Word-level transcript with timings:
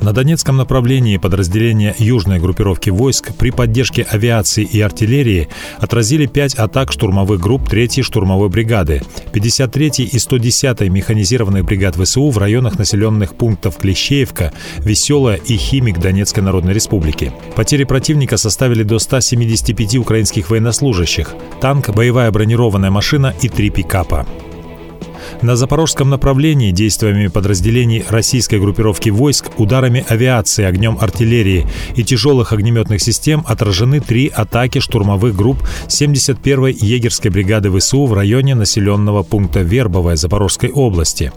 На 0.00 0.12
Донецком 0.12 0.56
направлении 0.56 1.16
подразделения 1.16 1.94
южной 1.98 2.38
группировки 2.38 2.90
войск 2.90 3.34
при 3.34 3.50
поддержке 3.50 4.02
авиации 4.02 4.64
и 4.64 4.80
артиллерии 4.80 5.48
отразили 5.78 6.26
пять 6.26 6.54
атак 6.54 6.92
штурмовых 6.92 7.40
групп 7.40 7.68
3-й 7.72 8.02
штурмовой 8.02 8.48
бригады, 8.48 9.02
53-й 9.32 10.04
и 10.04 10.16
110-й 10.16 10.88
механизированных 10.88 11.64
бригад 11.64 11.96
ВСУ 11.96 12.30
в 12.30 12.38
районах 12.38 12.78
населенных 12.78 13.34
пунктов 13.34 13.76
Клещеевка, 13.78 14.52
Веселая 14.78 15.36
и 15.36 15.56
Химик 15.56 15.98
Донецкой 15.98 16.42
Народной 16.42 16.74
Республики. 16.74 17.32
Потери 17.56 17.84
противника 17.84 18.36
составили 18.36 18.82
до 18.82 18.98
175 18.98 19.96
украинских 19.96 20.50
военнослужащих, 20.50 21.34
танк, 21.60 21.90
боевая 21.90 22.30
бронированная 22.30 22.90
машина 22.90 23.34
и 23.40 23.48
три 23.48 23.70
пикапа. 23.70 24.26
На 25.42 25.56
запорожском 25.56 26.10
направлении 26.10 26.70
действиями 26.70 27.26
подразделений 27.26 28.04
российской 28.08 28.58
группировки 28.58 29.10
войск, 29.10 29.50
ударами 29.58 30.04
авиации, 30.08 30.64
огнем 30.64 30.96
артиллерии 31.00 31.66
и 31.96 32.04
тяжелых 32.04 32.52
огнеметных 32.52 33.02
систем 33.02 33.44
отражены 33.46 34.00
три 34.00 34.28
атаки 34.28 34.78
штурмовых 34.78 35.34
групп 35.34 35.58
71-й 35.88 36.72
егерской 36.86 37.30
бригады 37.30 37.70
ВСУ 37.78 38.06
в 38.06 38.14
районе 38.14 38.54
населенного 38.54 39.22
пункта 39.22 39.60
Вербовая 39.60 40.16
Запорожской 40.16 40.70
области. 40.70 41.32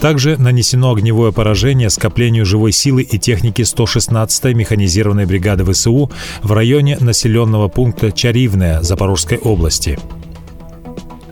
Также 0.00 0.36
нанесено 0.36 0.92
огневое 0.92 1.32
поражение 1.32 1.90
скоплению 1.90 2.44
живой 2.44 2.72
силы 2.72 3.02
и 3.02 3.18
техники 3.18 3.62
116-й 3.62 4.54
механизированной 4.54 5.26
бригады 5.26 5.64
ВСУ 5.72 6.10
в 6.42 6.52
районе 6.52 6.98
населенного 7.00 7.68
пункта 7.68 8.12
Чаривная 8.12 8.82
Запорожской 8.82 9.38
области. 9.38 9.98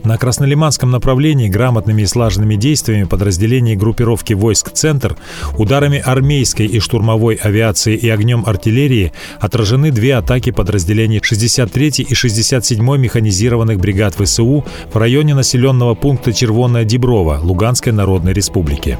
На 0.07 0.17
Краснолиманском 0.17 0.89
направлении 0.89 1.49
грамотными 1.49 2.03
и 2.03 2.05
слаженными 2.05 2.55
действиями 2.55 3.03
подразделений 3.03 3.75
группировки 3.75 4.31
войск 4.31 4.71
«Центр» 4.71 5.17
ударами 5.57 5.99
армейской 5.99 6.65
и 6.65 6.79
штурмовой 6.79 7.35
авиации 7.35 7.97
и 7.97 8.07
огнем 8.07 8.45
артиллерии 8.45 9.11
отражены 9.41 9.91
две 9.91 10.15
атаки 10.15 10.51
подразделений 10.51 11.17
63-й 11.17 12.03
и 12.03 12.13
67-й 12.13 12.97
механизированных 12.97 13.81
бригад 13.81 14.15
ВСУ 14.15 14.63
в 14.93 14.95
районе 14.95 15.35
населенного 15.35 15.93
пункта 15.93 16.31
Червонная 16.31 16.85
Деброва 16.85 17.41
Луганской 17.43 17.91
Народной 17.91 18.31
Республики. 18.31 18.97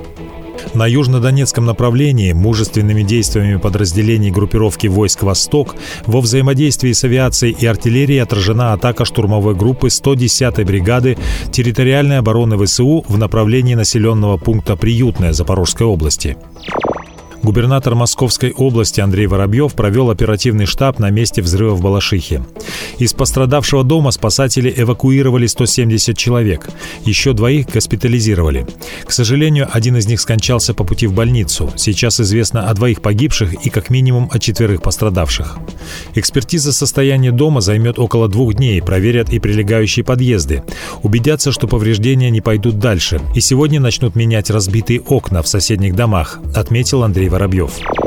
На 0.74 0.88
южнодонецком 0.88 1.66
направлении 1.66 2.34
мужественными 2.34 3.04
действиями 3.04 3.58
подразделений 3.58 4.32
группировки 4.32 4.88
войск 4.88 5.24
«Восток» 5.24 5.76
во 6.06 6.22
взаимодействии 6.22 6.92
с 6.92 7.04
авиацией 7.04 7.56
и 7.60 7.66
артиллерией 7.66 8.22
отражена 8.22 8.74
атака 8.74 9.06
штурмовой 9.06 9.56
группы 9.56 9.88
110-й 9.88 10.64
бригады 10.64 11.18
территориальной 11.52 12.20
обороны 12.20 12.64
ВСУ 12.64 13.04
в 13.08 13.18
направлении 13.18 13.76
населенного 13.76 14.38
пункта 14.38 14.76
Приютная 14.76 15.34
Запорожской 15.34 15.88
области. 15.88 16.38
Губернатор 17.48 17.96
Московской 17.96 18.52
области 18.52 19.00
Андрей 19.00 19.26
Воробьев 19.26 19.74
провел 19.74 20.10
оперативный 20.10 20.66
штаб 20.66 21.00
на 21.00 21.10
месте 21.12 21.42
взрыва 21.42 21.76
в 21.76 21.82
Балашихе. 21.82 22.44
Из 22.98 23.14
пострадавшего 23.14 23.86
дома 23.86 24.12
спасатели 24.12 24.74
эвакуировали 24.76 25.48
170 25.48 26.18
человек. 26.18 26.68
Еще 27.06 27.32
двоих 27.32 27.68
госпитализировали. 27.68 28.68
К 29.06 29.14
сожалению, 29.14 29.70
один 29.72 29.96
из 29.96 30.08
них 30.08 30.20
скончался 30.20 30.74
по 30.74 30.84
пути 30.84 31.08
в 31.08 31.14
больницу. 31.14 31.72
Сейчас 31.78 32.20
известно 32.20 32.70
о 32.70 32.74
двоих 32.74 33.02
погибших 33.02 33.66
и 33.66 33.70
как 33.70 33.90
минимум 33.90 34.30
о 34.30 34.40
четверых 34.40 34.82
пострадавших. 34.82 35.58
Экспертиза 36.16 36.74
состояния 36.74 37.32
дома 37.32 37.62
займет 37.62 37.98
около 37.98 38.28
двух 38.28 38.56
дней, 38.56 38.82
проверят 38.82 39.30
и 39.30 39.40
прилегающие 39.40 40.04
подъезды. 40.04 40.64
Убедятся, 41.02 41.54
что 41.54 41.70
повреждения 41.70 42.30
не 42.30 42.42
пойдут 42.42 42.78
дальше. 42.78 43.22
И 43.36 43.40
сегодня 43.40 43.80
начнут 43.80 44.18
менять 44.18 44.50
разбитые 44.50 45.00
окна 45.00 45.42
в 45.42 45.48
соседних 45.48 45.96
домах, 45.96 46.42
отметил 46.54 47.04
Андрей 47.04 47.30
Воробьев. 47.30 47.37
Воробьев. 47.38 48.07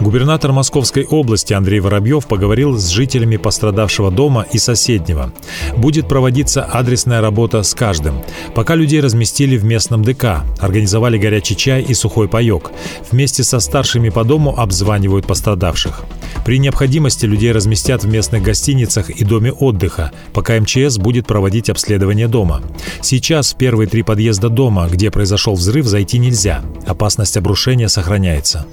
Губернатор 0.00 0.52
Московской 0.52 1.04
области 1.04 1.52
Андрей 1.52 1.80
Воробьев 1.80 2.26
поговорил 2.26 2.76
с 2.76 2.88
жителями 2.88 3.36
пострадавшего 3.36 4.10
дома 4.10 4.44
и 4.52 4.58
соседнего. 4.58 5.32
Будет 5.76 6.08
проводиться 6.08 6.64
адресная 6.64 7.20
работа 7.20 7.62
с 7.62 7.74
каждым. 7.74 8.20
Пока 8.54 8.74
людей 8.74 9.00
разместили 9.00 9.56
в 9.56 9.64
местном 9.64 10.02
ДК, 10.02 10.42
организовали 10.58 11.16
горячий 11.16 11.56
чай 11.56 11.82
и 11.82 11.94
сухой 11.94 12.28
паек. 12.28 12.72
Вместе 13.10 13.44
со 13.44 13.60
старшими 13.60 14.08
по 14.08 14.24
дому 14.24 14.58
обзванивают 14.58 15.26
пострадавших. 15.26 16.04
При 16.44 16.58
необходимости 16.58 17.24
людей 17.24 17.52
разместят 17.52 18.04
в 18.04 18.08
местных 18.08 18.42
гостиницах 18.42 19.10
и 19.10 19.24
доме 19.24 19.52
отдыха, 19.52 20.12
пока 20.32 20.60
МЧС 20.60 20.98
будет 20.98 21.26
проводить 21.26 21.70
обследование 21.70 22.28
дома. 22.28 22.60
Сейчас 23.00 23.54
в 23.54 23.56
первые 23.56 23.88
три 23.88 24.02
подъезда 24.02 24.50
дома, 24.50 24.88
где 24.90 25.10
произошел 25.10 25.54
взрыв, 25.54 25.86
зайти 25.86 26.18
нельзя. 26.18 26.62
Опасность 26.86 27.36
обрушения 27.36 27.88
сохраняется. 27.88 28.66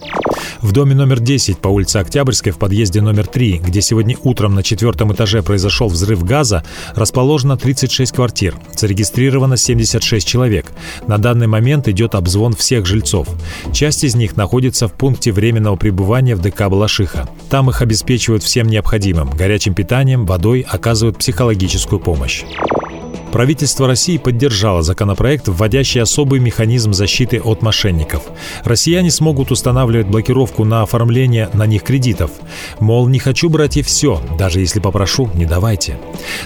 В 0.62 0.74
доме 0.74 0.96
номер 0.96 1.11
10 1.20 1.58
по 1.58 1.68
улице 1.68 1.98
Октябрьской 1.98 2.52
в 2.52 2.58
подъезде 2.58 3.02
номер 3.02 3.28
3, 3.28 3.62
где 3.66 3.82
сегодня 3.82 4.18
утром 4.24 4.56
на 4.56 4.64
четвертом 4.64 5.14
этаже 5.14 5.44
произошел 5.44 5.88
взрыв 5.88 6.24
газа, 6.24 6.64
расположено 6.96 7.58
36 7.58 8.12
квартир. 8.14 8.56
Зарегистрировано 8.76 9.58
76 9.58 10.28
человек. 10.28 10.68
На 11.08 11.18
данный 11.18 11.48
момент 11.48 11.88
идет 11.88 12.16
обзвон 12.16 12.54
всех 12.54 12.86
жильцов. 12.86 13.28
Часть 13.74 14.04
из 14.04 14.16
них 14.16 14.38
находится 14.38 14.88
в 14.88 14.94
пункте 14.94 15.32
временного 15.32 15.76
пребывания 15.76 16.36
в 16.36 16.42
ДК 16.42 16.70
Балашиха. 16.70 17.30
Там 17.50 17.70
их 17.70 17.82
обеспечивают 17.82 18.44
всем 18.44 18.68
необходимым– 18.68 19.30
горячим 19.38 19.74
питанием, 19.74 20.26
водой, 20.26 20.66
оказывают 20.68 21.18
психологическую 21.18 22.00
помощь. 22.00 22.44
Правительство 23.32 23.88
России 23.88 24.18
поддержало 24.18 24.82
законопроект, 24.82 25.48
вводящий 25.48 26.02
особый 26.02 26.40
механизм 26.42 26.92
защиты 26.92 27.40
от 27.40 27.62
мошенников. 27.62 28.24
Россияне 28.66 29.10
смогут 29.10 29.52
устанавливать 29.52 30.08
блокировку 30.08 30.66
на 30.66 30.82
оформление 30.82 31.50
на 31.54 31.66
них 31.66 31.84
кредитов. 31.84 32.32
Мол, 32.80 33.08
не 33.08 33.20
хочу 33.20 33.50
брать 33.50 33.78
и 33.78 33.82
все, 33.84 34.22
даже 34.38 34.60
если 34.60 34.80
попрошу, 34.80 35.30
не 35.34 35.46
давайте. 35.46 35.98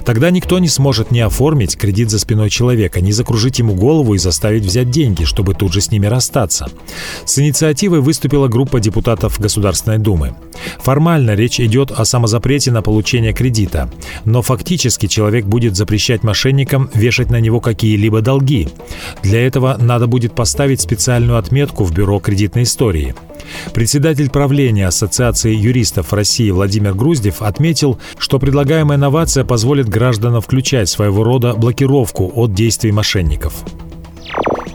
Тогда 0.05 0.29
никто 0.29 0.59
не 0.59 0.67
сможет 0.67 1.09
не 1.09 1.21
оформить 1.21 1.75
кредит 1.75 2.11
за 2.11 2.19
спиной 2.19 2.51
человека, 2.51 3.01
не 3.01 3.11
закружить 3.11 3.57
ему 3.59 3.73
голову 3.73 4.13
и 4.13 4.19
заставить 4.19 4.63
взять 4.63 4.91
деньги, 4.91 5.23
чтобы 5.23 5.55
тут 5.55 5.73
же 5.73 5.81
с 5.81 5.89
ними 5.91 6.05
расстаться. 6.05 6.69
С 7.25 7.39
инициативой 7.39 8.01
выступила 8.01 8.47
группа 8.47 8.79
депутатов 8.79 9.39
Государственной 9.39 9.97
Думы. 9.97 10.35
Формально 10.79 11.33
речь 11.33 11.59
идет 11.59 11.91
о 11.91 12.05
самозапрете 12.05 12.71
на 12.71 12.81
получение 12.81 13.33
кредита, 13.33 13.89
но 14.23 14.43
фактически 14.43 15.07
человек 15.07 15.45
будет 15.45 15.75
запрещать 15.75 16.23
мошенникам 16.23 16.74
мошенникам 16.75 16.89
вешать 16.93 17.29
на 17.29 17.39
него 17.39 17.59
какие-либо 17.59 18.21
долги. 18.21 18.67
Для 19.23 19.45
этого 19.45 19.77
надо 19.79 20.07
будет 20.07 20.33
поставить 20.33 20.81
специальную 20.81 21.37
отметку 21.37 21.83
в 21.83 21.93
Бюро 21.93 22.19
кредитной 22.19 22.63
истории. 22.63 23.15
Председатель 23.73 24.29
правления 24.29 24.87
Ассоциации 24.87 25.53
юристов 25.53 26.13
России 26.13 26.49
Владимир 26.51 26.93
Груздев 26.93 27.41
отметил, 27.41 27.99
что 28.17 28.39
предлагаемая 28.39 28.97
новация 28.97 29.43
позволит 29.43 29.87
гражданам 29.87 30.41
включать 30.41 30.89
своего 30.89 31.23
рода 31.23 31.53
блокировку 31.53 32.31
от 32.35 32.53
действий 32.53 32.91
мошенников. 32.91 33.53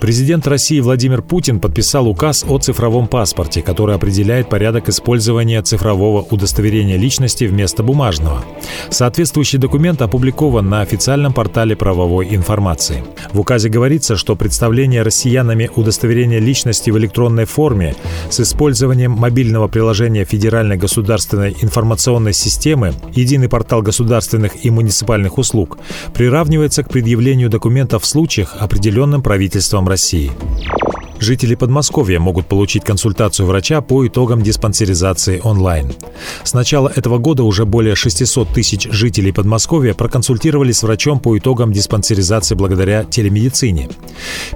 Президент 0.00 0.46
России 0.46 0.80
Владимир 0.80 1.20
Путин 1.20 1.60
подписал 1.60 2.08
указ 2.08 2.42
о 2.48 2.58
цифровом 2.58 3.06
паспорте, 3.06 3.60
который 3.60 3.94
определяет 3.94 4.48
порядок 4.48 4.88
использования 4.88 5.60
цифрового 5.60 6.22
удостоверения 6.30 6.96
личности 6.96 7.44
вместо 7.44 7.82
бумажного. 7.82 8.42
Соответствующий 8.88 9.58
документ 9.58 10.00
опубликован 10.00 10.70
на 10.70 10.80
официальном 10.80 11.34
портале 11.34 11.76
правовой 11.76 12.34
информации. 12.34 13.04
В 13.34 13.40
указе 13.40 13.68
говорится, 13.68 14.16
что 14.16 14.36
представление 14.36 15.02
россиянами 15.02 15.70
удостоверения 15.76 16.38
личности 16.38 16.88
в 16.90 16.96
электронной 16.96 17.44
форме 17.44 17.94
с 18.30 18.40
использованием 18.40 19.12
мобильного 19.12 19.68
приложения 19.68 20.24
Федеральной 20.24 20.78
государственной 20.78 21.54
информационной 21.60 22.32
системы 22.32 22.94
«Единый 23.14 23.50
портал 23.50 23.82
государственных 23.82 24.64
и 24.64 24.70
муниципальных 24.70 25.36
услуг» 25.36 25.76
приравнивается 26.14 26.84
к 26.84 26.88
предъявлению 26.88 27.50
документов 27.50 28.04
в 28.04 28.06
случаях, 28.06 28.56
определенным 28.58 29.22
правительством 29.22 29.89
России. 29.90 30.30
Жители 31.20 31.54
Подмосковья 31.54 32.18
могут 32.18 32.46
получить 32.46 32.82
консультацию 32.82 33.44
врача 33.44 33.82
по 33.82 34.06
итогам 34.06 34.40
диспансеризации 34.40 35.42
онлайн. 35.44 35.92
С 36.44 36.54
начала 36.54 36.90
этого 36.96 37.18
года 37.18 37.42
уже 37.42 37.66
более 37.66 37.94
600 37.94 38.48
тысяч 38.48 38.88
жителей 38.90 39.30
Подмосковья 39.30 39.92
проконсультировались 39.92 40.78
с 40.78 40.82
врачом 40.82 41.20
по 41.20 41.36
итогам 41.36 41.74
диспансеризации 41.74 42.54
благодаря 42.54 43.04
телемедицине. 43.04 43.90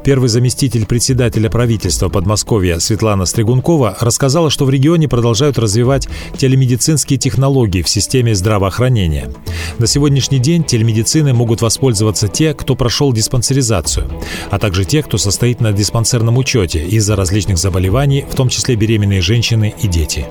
Первый 0.05 0.31
заместитель 0.31 0.87
председателя 0.87 1.51
правительства 1.51 2.09
Подмосковья 2.09 2.79
Светлана 2.79 3.27
Стригункова 3.27 3.99
рассказала, 4.01 4.49
что 4.49 4.65
в 4.65 4.71
регионе 4.71 5.07
продолжают 5.07 5.59
развивать 5.59 6.09
телемедицинские 6.39 7.19
технологии 7.19 7.83
в 7.83 7.91
системе 7.91 8.35
здравоохранения. 8.35 9.31
На 9.79 9.87
сегодняшний 9.87 10.39
день 10.39 10.65
телемедициной 10.65 11.35
могут 11.35 11.61
воспользоваться 11.61 12.29
те, 12.29 12.55
кто 12.55 12.75
прошел 12.75 13.13
диспансеризацию, 13.13 14.11
а 14.51 14.59
также 14.59 14.87
те, 14.87 15.03
кто 15.03 15.19
состоит 15.19 15.61
на 15.61 15.71
диспансерном 15.71 16.39
учете 16.39 16.54
из-за 16.63 17.17
различных 17.17 17.59
заболеваний, 17.59 18.25
в 18.31 18.35
том 18.35 18.49
числе 18.49 18.77
беременные 18.77 19.21
женщины 19.21 19.75
и 19.83 19.89
дети. 19.89 20.27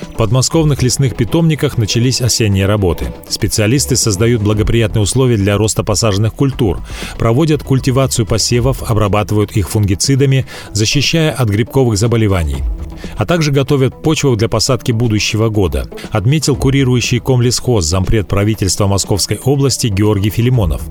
В 0.00 0.16
подмосковных 0.16 0.82
лесных 0.82 1.16
питомниках 1.16 1.78
начались 1.78 2.20
осенние 2.20 2.66
работы. 2.66 3.06
Специалисты 3.28 3.96
создают 3.96 4.42
благоприятные 4.42 5.02
условия 5.02 5.36
для 5.36 5.56
роста 5.56 5.82
посаженных 5.84 6.34
культур, 6.34 6.80
проводят 7.18 7.62
культивацию 7.62 8.26
посевов, 8.26 8.82
обрабатывают 8.90 9.52
их 9.52 9.70
фунгицидами, 9.70 10.46
защищая 10.72 11.30
от 11.30 11.48
грибковых 11.48 11.96
заболеваний 11.96 12.58
а 13.16 13.26
также 13.26 13.52
готовят 13.52 14.02
почву 14.02 14.36
для 14.36 14.48
посадки 14.48 14.92
будущего 14.92 15.48
года, 15.48 15.88
отметил 16.10 16.56
курирующий 16.56 17.20
комлесхоз 17.20 17.84
зампред 17.84 18.28
правительства 18.28 18.86
Московской 18.86 19.38
области 19.44 19.88
Георгий 19.88 20.30
Филимонов. 20.30 20.82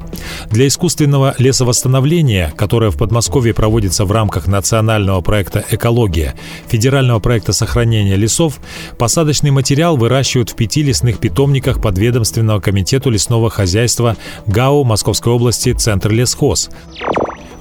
Для 0.50 0.68
искусственного 0.68 1.36
лесовосстановления, 1.38 2.54
которое 2.56 2.92
в 2.92 2.98
Подмосковье 2.98 3.54
проводится 3.54 4.06
в 4.06 4.12
рамках 4.12 4.48
национального 4.48 5.22
проекта 5.22 5.64
«Экология», 5.70 6.36
федерального 6.68 7.20
проекта 7.20 7.54
сохранения 7.54 8.16
лесов, 8.16 8.60
посадочный 8.98 9.52
материал 9.52 9.98
выращивают 9.98 10.50
в 10.50 10.56
пяти 10.56 10.84
лесных 10.84 11.20
питомниках 11.20 11.82
подведомственного 11.82 12.60
комитету 12.60 13.10
лесного 13.10 13.50
хозяйства 13.50 14.18
ГАУ 14.46 14.84
Московской 14.84 15.34
области 15.34 15.74
«Центр 15.74 16.12
лесхоз». 16.12 16.70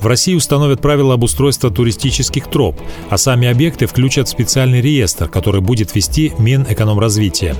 В 0.01 0.07
России 0.07 0.35
установят 0.35 0.81
правила 0.81 1.15
обустройства 1.15 1.71
туристических 1.71 2.47
троп, 2.47 2.81
а 3.11 3.19
сами 3.19 3.49
объекты 3.49 3.87
включат 3.87 4.29
в 4.29 4.31
специальный 4.31 4.81
реестр, 4.81 5.29
который 5.29 5.61
будет 5.61 5.95
вести 5.95 6.33
Минэкономразвития. 6.39 7.55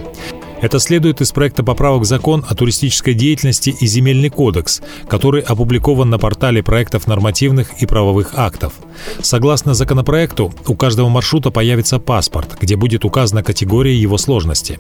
Это 0.61 0.79
следует 0.79 1.21
из 1.21 1.33
проекта 1.33 1.63
поправок 1.63 2.05
закон 2.05 2.45
о 2.47 2.55
туристической 2.55 3.15
деятельности 3.15 3.71
и 3.71 3.87
земельный 3.87 4.29
кодекс, 4.29 4.83
который 5.09 5.41
опубликован 5.41 6.11
на 6.11 6.19
портале 6.19 6.63
проектов 6.63 7.07
нормативных 7.07 7.83
и 7.83 7.87
правовых 7.87 8.33
актов. 8.35 8.75
Согласно 9.23 9.75
законопроекту, 9.75 10.53
у 10.67 10.75
каждого 10.75 11.09
маршрута 11.09 11.51
появится 11.51 11.99
паспорт, 11.99 12.59
где 12.61 12.77
будет 12.77 13.05
указана 13.05 13.43
категория 13.43 13.97
его 13.97 14.19
сложности. 14.19 14.79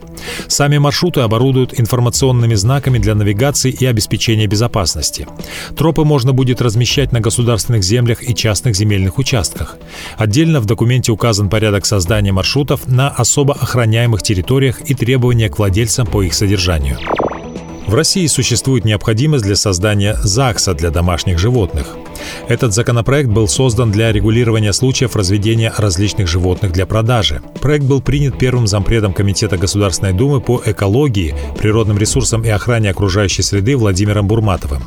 Сами 0.49 0.79
маршруты 0.79 1.21
оборудуют 1.21 1.79
информационными 1.79 2.55
знаками 2.55 2.99
для 2.99 3.15
навигации 3.15 3.71
и 3.71 3.87
обеспечения 3.87 4.47
безопасности. 4.47 5.27
Тропы 5.77 6.05
можно 6.05 6.33
будет 6.33 6.61
размещать 6.61 7.13
на 7.13 7.21
государственных 7.21 7.83
землях 7.85 8.23
и 8.23 8.35
частных 8.35 8.77
земельных 8.77 9.19
участках. 9.19 9.79
Отдельно 10.17 10.61
в 10.61 10.67
документе 10.67 11.13
указан 11.13 11.49
порядок 11.49 11.87
создания 11.87 12.33
маршрутов 12.33 12.87
на 12.87 13.09
особо 13.09 13.55
охраняемых 13.55 14.23
территориях 14.23 14.81
и 14.83 14.95
требования 14.95 15.49
к 15.49 15.59
владельцам 15.71 16.05
по 16.05 16.25
их 16.25 16.35
содержанию. 16.35 16.99
В 17.87 17.95
России 17.95 18.27
существует 18.27 18.85
необходимость 18.85 19.45
для 19.45 19.55
создания 19.55 20.17
ЗАГСа 20.21 20.75
для 20.75 20.91
домашних 20.91 21.39
животных. 21.39 21.97
Этот 22.49 22.75
законопроект 22.75 23.29
был 23.29 23.47
создан 23.47 23.93
для 23.93 24.11
регулирования 24.11 24.73
случаев 24.73 25.15
разведения 25.15 25.73
различных 25.77 26.27
животных 26.27 26.73
для 26.73 26.87
продажи. 26.87 27.41
Проект 27.61 27.85
был 27.85 28.01
принят 28.01 28.37
первым 28.37 28.67
зампредом 28.67 29.13
Комитета 29.13 29.59
Государственной 29.59 30.13
Думы 30.13 30.41
по 30.41 30.61
экологии, 30.65 31.37
природным 31.57 31.99
ресурсам 31.99 32.43
и 32.43 32.49
охране 32.49 32.91
окружающей 32.91 33.43
среды 33.43 33.77
Владимиром 33.77 34.27
Бурматовым. 34.27 34.83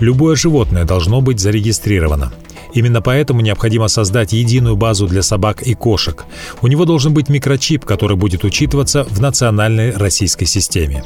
Любое 0.00 0.34
животное 0.34 0.84
должно 0.84 1.20
быть 1.20 1.38
зарегистрировано. 1.38 2.32
Именно 2.76 3.00
поэтому 3.00 3.40
необходимо 3.40 3.88
создать 3.88 4.34
единую 4.34 4.76
базу 4.76 5.06
для 5.06 5.22
собак 5.22 5.62
и 5.62 5.72
кошек. 5.72 6.26
У 6.60 6.66
него 6.66 6.84
должен 6.84 7.14
быть 7.14 7.30
микрочип, 7.30 7.86
который 7.86 8.18
будет 8.18 8.44
учитываться 8.44 9.04
в 9.04 9.18
национальной 9.18 9.92
российской 9.92 10.44
системе. 10.44 11.02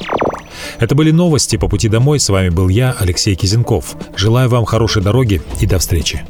Это 0.80 0.96
были 0.96 1.12
новости 1.12 1.54
по 1.54 1.68
пути 1.68 1.88
домой. 1.88 2.18
С 2.18 2.28
вами 2.28 2.48
был 2.48 2.68
я, 2.68 2.96
Алексей 2.98 3.36
Кизенков. 3.36 3.94
Желаю 4.16 4.48
вам 4.48 4.64
хорошей 4.64 5.00
дороги 5.00 5.42
и 5.60 5.66
до 5.66 5.78
встречи. 5.78 6.24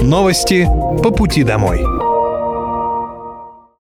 Новости 0.00 0.66
по 1.02 1.10
пути 1.10 1.42
домой. 1.42 2.07